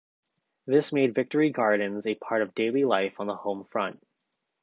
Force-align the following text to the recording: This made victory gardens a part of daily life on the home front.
This 0.65 0.91
made 0.91 1.13
victory 1.13 1.51
gardens 1.51 2.07
a 2.07 2.15
part 2.15 2.41
of 2.41 2.55
daily 2.55 2.83
life 2.85 3.19
on 3.19 3.27
the 3.27 3.35
home 3.35 3.63
front. 3.63 4.01